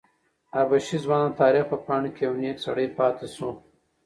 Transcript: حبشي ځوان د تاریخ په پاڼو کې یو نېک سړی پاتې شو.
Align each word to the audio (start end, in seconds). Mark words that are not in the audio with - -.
حبشي 0.53 0.97
ځوان 1.05 1.23
د 1.31 1.35
تاریخ 1.41 1.63
په 1.71 1.77
پاڼو 1.85 2.09
کې 2.15 2.21
یو 2.27 2.33
نېک 2.41 2.57
سړی 2.65 2.87
پاتې 2.97 3.27
شو. 3.35 3.49